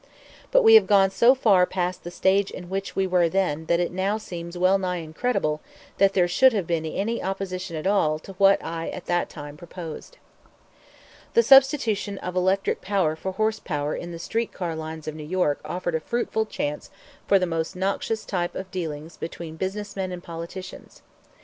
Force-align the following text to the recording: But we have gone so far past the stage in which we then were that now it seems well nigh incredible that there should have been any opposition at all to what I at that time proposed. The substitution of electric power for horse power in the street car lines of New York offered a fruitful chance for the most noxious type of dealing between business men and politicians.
But 0.49 0.63
we 0.63 0.73
have 0.73 0.87
gone 0.87 1.11
so 1.11 1.35
far 1.35 1.67
past 1.67 2.03
the 2.03 2.09
stage 2.09 2.49
in 2.49 2.71
which 2.71 2.95
we 2.95 3.03
then 3.05 3.11
were 3.59 3.65
that 3.65 3.91
now 3.91 4.15
it 4.15 4.21
seems 4.21 4.57
well 4.57 4.79
nigh 4.79 4.95
incredible 4.97 5.61
that 5.99 6.13
there 6.15 6.27
should 6.27 6.53
have 6.53 6.65
been 6.65 6.87
any 6.87 7.21
opposition 7.21 7.75
at 7.75 7.85
all 7.85 8.17
to 8.17 8.33
what 8.41 8.65
I 8.65 8.89
at 8.89 9.05
that 9.05 9.29
time 9.29 9.57
proposed. 9.57 10.17
The 11.35 11.43
substitution 11.43 12.17
of 12.17 12.35
electric 12.35 12.81
power 12.81 13.15
for 13.15 13.33
horse 13.33 13.59
power 13.59 13.95
in 13.95 14.11
the 14.11 14.17
street 14.17 14.51
car 14.51 14.75
lines 14.75 15.07
of 15.07 15.13
New 15.13 15.21
York 15.23 15.59
offered 15.63 15.93
a 15.93 15.99
fruitful 15.99 16.47
chance 16.47 16.89
for 17.27 17.37
the 17.37 17.45
most 17.45 17.75
noxious 17.75 18.25
type 18.25 18.55
of 18.55 18.71
dealing 18.71 19.11
between 19.19 19.55
business 19.55 19.95
men 19.95 20.11
and 20.11 20.23
politicians. 20.23 21.03